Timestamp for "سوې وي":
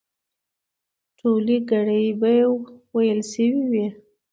3.31-3.87